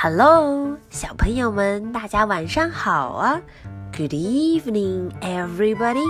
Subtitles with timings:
[0.00, 3.40] Hello，小朋友们，大家晚上好啊
[3.96, 6.04] ！Good evening, everybody。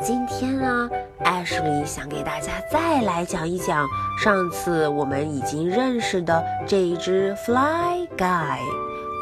[0.00, 0.88] 今天呢
[1.22, 3.86] ，Ashley 想给大家再来讲一讲
[4.18, 8.60] 上次我们已经认识的这一只 Fly Guy，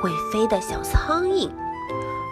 [0.01, 1.51] 会飞的小苍蝇。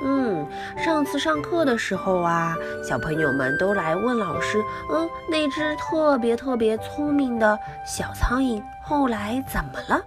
[0.04, 0.46] 嗯，
[0.78, 2.54] 上次上课的时候啊，
[2.88, 4.62] 小朋友们都来问老师，
[4.92, 10.00] 嗯，那只特别特别聪明的小苍蝇后来怎么了？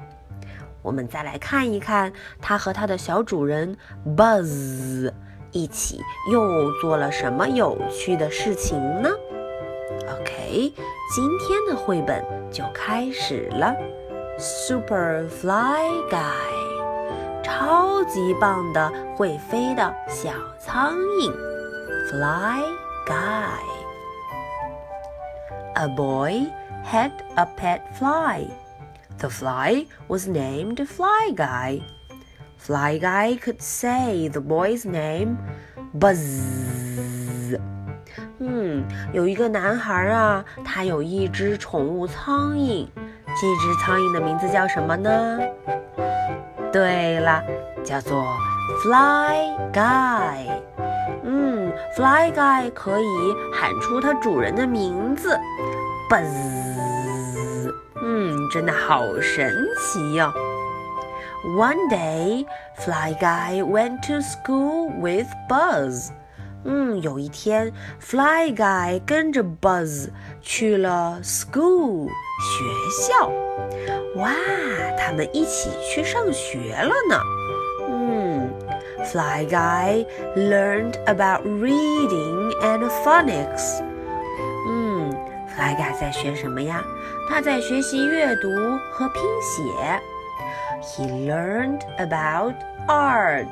[0.84, 3.76] 我们再来看一看，它和它的小主人
[4.16, 5.12] Buzz
[5.52, 6.00] 一起
[6.32, 9.10] 又做了什么有趣的事情呢
[10.20, 10.74] ？OK，
[11.16, 13.74] 今天的绘本就开始了
[14.38, 16.64] ，Super Fly Guy。
[17.42, 21.32] 超级棒的会飞的小苍蝇
[22.10, 22.62] ，Fly
[23.08, 23.62] Guy。
[25.76, 26.48] A boy
[26.86, 28.48] had a pet fly.
[29.24, 31.82] The fly was named Fly Guy.
[32.58, 35.38] Fly Guy could say the boy's name,
[35.98, 37.58] Buzz.
[38.40, 42.86] 嗯，有一个男孩啊，他有一只宠物苍蝇。
[43.28, 45.40] 这只苍蝇的名字叫什么呢？
[46.74, 47.42] 对了，
[47.82, 48.26] 叫做
[48.84, 50.48] Fly Guy。
[51.24, 55.40] 嗯，Fly Guy 可以喊出它主人的名字
[56.10, 56.93] ，Buzz。
[58.06, 60.34] 嗯，真的好神奇哟。
[61.46, 66.10] One day, Fly Guy went to school with Buzz。
[66.66, 70.10] 嗯，有一天，Fly Guy 跟着 Buzz
[70.42, 73.30] 去了 school 学校。
[74.16, 74.32] 哇，
[74.98, 77.20] 他们一起去上学了呢。
[77.90, 78.50] 嗯
[79.06, 83.82] ，Fly Guy learned about reading and phonics。
[85.64, 86.84] ，Fly Guy 在学什么呀？
[87.30, 88.50] 他在学习阅读
[88.92, 90.02] 和拼写。
[90.82, 92.56] He learned about
[92.86, 93.48] art。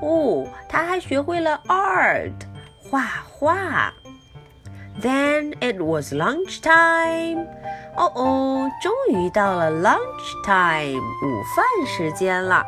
[0.00, 2.32] 哦，他还学会了 art，
[2.88, 3.92] 画画。
[5.02, 7.48] Then it was lunch time.
[7.96, 12.64] 哦哦，终于到了 lunch time，午饭时间了。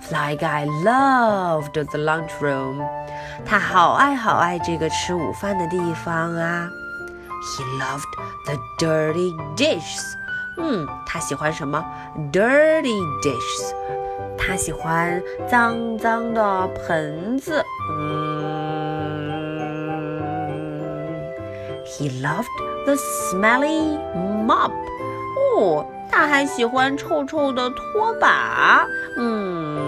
[0.00, 2.82] Fly Guy loved the lunch room，
[3.44, 6.70] 他好爱好爱这个吃午饭的地方啊。
[7.43, 8.11] He loved
[8.45, 10.03] the dirty dishes，
[10.57, 11.83] 嗯，他喜欢什么？
[12.31, 13.73] Dirty dishes，
[14.37, 17.63] 他喜欢脏脏的盆子。
[17.91, 18.49] 嗯，
[21.85, 22.45] He loved
[22.85, 23.97] the smelly
[24.45, 24.71] mop，
[25.55, 28.85] 哦，他还喜欢臭臭的拖把。
[29.17, 29.79] 嗯，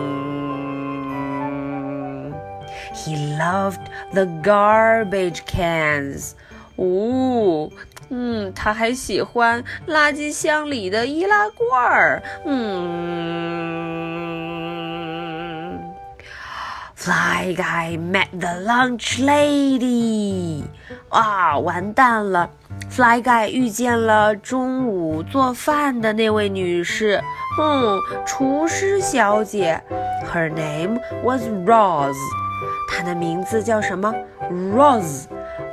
[2.94, 3.82] He loved
[4.14, 6.32] the garbage cans，
[6.77, 7.71] 哦，
[8.11, 12.23] 嗯，他还喜欢垃圾箱里的易拉罐儿。
[12.45, 12.57] 嗯
[16.95, 20.63] ，Fly Guy met the lunch lady，
[21.09, 22.51] 啊，完蛋了。
[22.91, 27.23] Fly Guy 遇见了中午做饭的那位女士，
[27.61, 29.83] 嗯，厨师小姐。
[30.33, 32.15] Her name was Rose，
[32.91, 34.15] 她的名字叫什么
[34.51, 35.25] ？Rose。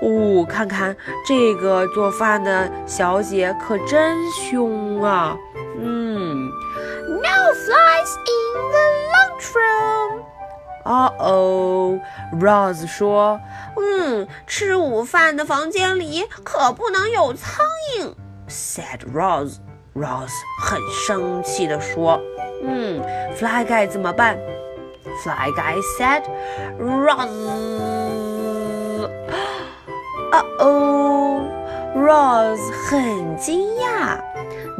[0.02, 0.96] 哦，看看
[1.26, 5.38] 这个做饭的小姐可真凶啊！
[5.80, 6.50] 嗯
[7.08, 10.24] ，No flies in the lunchroom。
[10.84, 12.00] 哦哦
[12.34, 13.40] ，Rose 说
[13.80, 17.66] ：“嗯，吃午饭的房间里可不能有苍
[18.00, 18.14] 蝇。”
[18.50, 19.58] said Rose。
[19.96, 22.20] Rose 很生气地说
[22.66, 23.00] ：“嗯
[23.36, 24.38] ，Fly Guy 怎么办
[25.24, 26.24] ？”Fly Guy said,
[26.80, 28.33] "Rose."
[30.34, 31.42] 哦哦
[31.96, 34.20] ，Rose 很惊讶。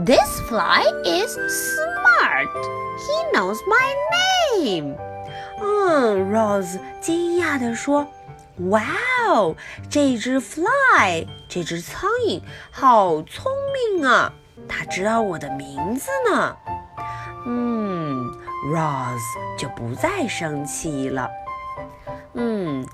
[0.04, 2.50] This fly is smart.
[2.98, 3.94] He knows my
[4.58, 4.96] name.
[5.62, 8.08] 嗯，Rose 惊讶地说
[8.72, 8.82] ：“哇
[9.30, 9.56] 哦，
[9.92, 13.52] 这只 fly，这只苍蝇好聪
[13.94, 14.34] 明啊！
[14.68, 16.58] 它知道我的名字呢。”
[17.46, 18.32] 嗯
[18.74, 19.20] ，Rose
[19.60, 21.30] 就不再生气了。
[22.35, 22.85] 嗯，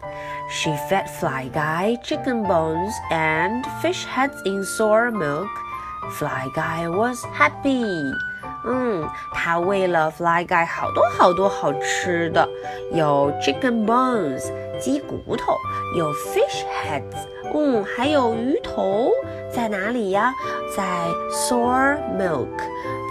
[0.51, 5.49] She fed Fly Guy chicken bones and fish heads in sour milk.
[6.19, 8.13] Fly Guy was happy.
[8.67, 12.49] 嗯，他喂了 Fly Guy 好多好多好吃的，
[12.93, 14.51] 有 chicken bones
[14.81, 15.57] 鸡骨头，
[15.97, 19.11] 有 fish heads，嗯，还有鱼头，
[19.51, 20.33] 在哪里呀？
[20.75, 20.83] 在
[21.31, 22.57] sour milk，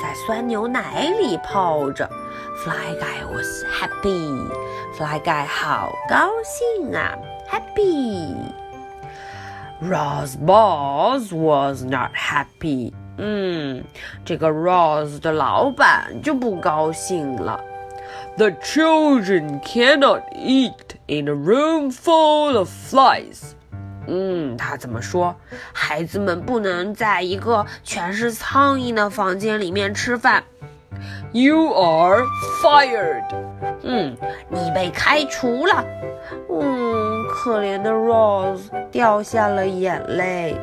[0.02, 2.10] 在酸牛奶里泡着。
[2.64, 7.18] Fly Guy was happy，Fly Guy 好高兴啊，
[7.50, 12.94] happy。Rose Balls was not happy。
[13.18, 13.84] 嗯，
[14.24, 17.60] 这个 Rose 的老板就不高兴了。
[18.38, 23.52] The children cannot eat in a room full of flies.
[24.08, 25.36] 嗯，他怎么说？
[25.72, 30.44] 孩子们不能在一个全是苍蝇的房间里面吃饭。
[31.32, 32.24] You are
[32.62, 33.26] fired.
[33.84, 34.16] 嗯，
[34.50, 35.84] 你被开除了。
[36.50, 40.56] 嗯，可怜的 Rose 掉下了眼泪。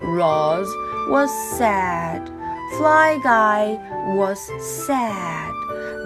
[0.00, 0.68] Rose
[1.10, 2.20] was sad.
[2.78, 3.78] Fly Guy
[4.16, 5.52] was sad.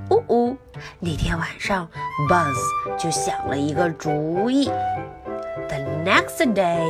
[0.09, 0.57] 呜呜，
[1.00, 1.88] 那天晚上，
[2.29, 2.56] Buzz
[2.97, 4.65] 就想了一个主意。
[5.68, 6.89] The next day,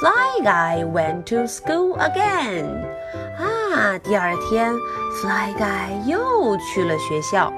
[0.00, 2.84] Fly Guy went to school again.
[3.38, 4.74] 啊，第二天，
[5.20, 7.52] Fly Guy 又去了学校。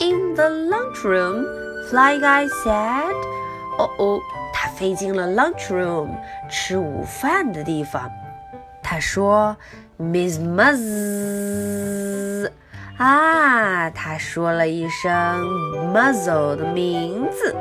[0.00, 1.44] In the lunchroom,
[1.90, 3.14] Fly Guy said,
[3.78, 4.20] 哦哦。
[4.78, 6.10] 他飞进了 lunchroom
[6.48, 8.08] 吃午饭的地方。
[8.80, 9.56] 他说：“
[9.98, 10.78] Miss Muzz。”
[12.96, 15.10] 啊，他说了一声
[15.92, 17.52] Muzzle 的名字。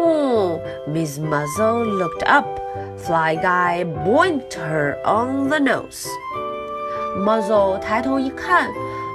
[0.00, 0.58] 哦，
[0.88, 2.46] Miss Muzzle looked up.
[2.96, 6.08] Fly Guy boinked her on the nose.
[7.18, 8.70] Muzzle 抬头一看，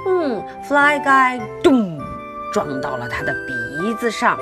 [0.06, 1.98] 嗯，Fly Guy 咚
[2.52, 4.38] 撞到了他的鼻子上。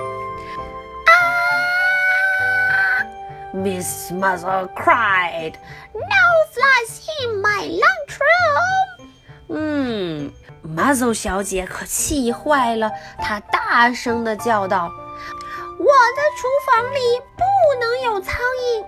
[3.55, 5.55] Miss Muzzle cried,
[5.93, 9.09] "No flies in my lunchroom!"
[9.49, 10.31] 嗯，
[10.65, 14.87] Muzzle 小姐可气坏了，她大声地叫道：“
[15.79, 16.99] 我的厨房里
[17.37, 17.45] 不
[17.81, 18.85] 能有苍蝇！”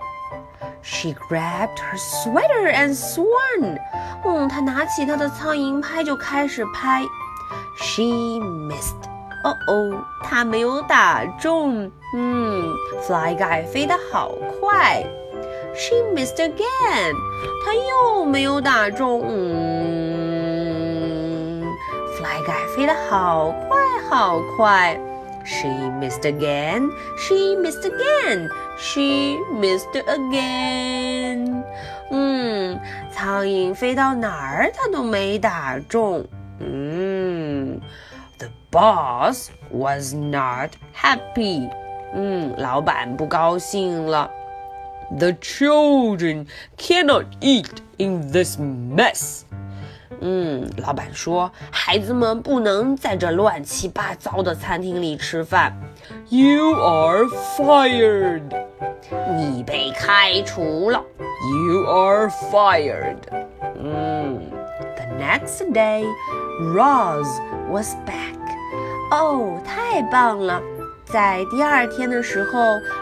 [0.81, 3.77] She grabbed her sweater and swung.
[4.25, 7.03] 嗯，她拿起她的苍蝇拍就开始拍。
[7.77, 9.09] She missed.
[9.44, 11.90] 哦哦，他没有打中。
[12.14, 12.72] 嗯
[13.06, 15.04] ，Fly Guy 飞得好快。
[15.74, 17.14] She missed again，
[17.64, 19.22] 他又没有打中。
[19.28, 20.42] 嗯
[22.16, 23.78] ，Fly Guy 飞得好快
[24.10, 24.98] 好快。
[25.44, 25.68] She
[26.00, 26.90] missed again.
[27.16, 28.48] She missed again.
[28.76, 31.62] She missed again.
[32.10, 32.78] 嗯，
[33.12, 36.24] 苍蝇飞到哪儿，它都没打中。
[36.58, 36.87] 嗯。
[38.77, 41.69] The boss was not happy.
[42.15, 44.31] 嗯，老板不高兴了。
[45.19, 49.41] The children cannot eat in this mess.
[50.21, 55.75] 嗯，老板说，孩子们不能在这乱七八糟的餐厅里吃饭。
[56.29, 57.25] You are
[57.57, 58.41] fired.
[59.37, 61.03] 你被开除了。
[61.51, 63.17] You are fired.
[63.77, 64.49] 嗯，
[64.95, 66.05] The next day,
[66.73, 67.27] Roz
[67.69, 68.39] was back.
[69.10, 70.60] 哦，太棒了！
[71.06, 72.58] 在第二天的时候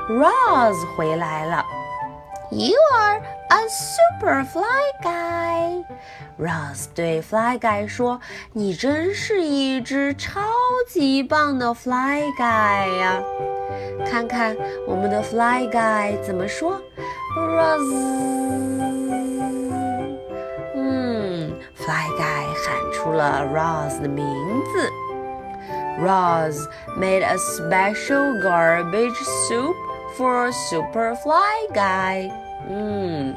[0.09, 1.65] ，Rose 回来了。
[2.51, 4.63] You are a super fly
[5.03, 5.85] guy.
[6.39, 8.21] Rose 对 Fly Guy 说
[8.53, 10.43] ：“你真是一只超
[10.89, 13.21] 级棒的 Fly Guy 呀！
[14.09, 16.81] 看看我们的 Fly Guy 怎么说
[17.37, 17.95] ，Rose。
[20.77, 24.25] 嗯，Fly Guy 喊。”出了 Roz 的名
[24.73, 24.91] 字。
[26.00, 26.68] Roz
[26.98, 29.18] made a special garbage
[29.48, 29.76] soup
[30.18, 32.32] for Superfly Guy。
[32.70, 33.36] 嗯，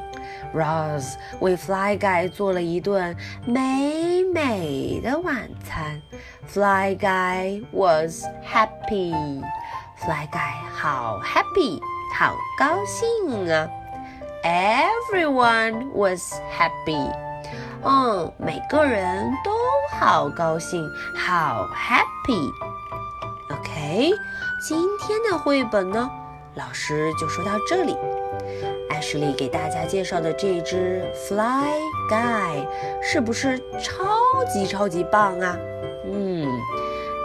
[0.54, 3.16] Roz 为 Fly Guy 做了一顿
[3.46, 6.00] 美美的晚餐。
[6.46, 11.80] Fly Guy was happy。Fly Guy 好 happy，
[12.18, 13.68] 好高兴啊！
[14.42, 17.10] Everyone was happy。
[17.82, 19.52] 嗯，每个人都
[19.98, 21.66] 好高兴，好
[22.29, 22.53] 笔。
[23.49, 24.11] OK，
[24.61, 26.07] 今天的绘本呢，
[26.53, 27.97] 老师就说到这里。
[28.87, 31.73] 艾什莉给大家介绍的这只 Fly
[32.07, 32.67] Guy
[33.01, 35.57] 是不是超级超级棒啊？
[36.05, 36.47] 嗯，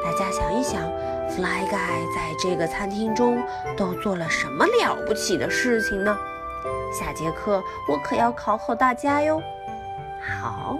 [0.02, 0.80] 大家想一想
[1.28, 3.42] ，Fly Guy 在这个餐厅中
[3.76, 6.16] 都做了什么了不起的事情呢？
[6.90, 9.42] 下节课我可要考考大家哟。
[10.40, 10.78] 好，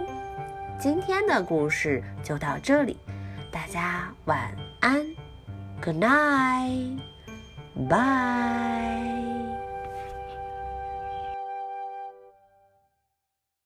[0.79, 2.97] 今天的故事就到这里，
[3.55, 5.07] 大家晚安
[5.81, 6.99] good night
[7.89, 9.24] bye